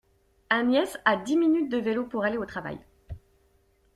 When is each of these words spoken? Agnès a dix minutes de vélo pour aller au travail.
Agnès 0.49 0.97
a 1.05 1.15
dix 1.15 1.37
minutes 1.37 1.69
de 1.71 1.77
vélo 1.77 2.05
pour 2.07 2.23
aller 2.25 2.39
au 2.39 2.45
travail. 2.47 2.79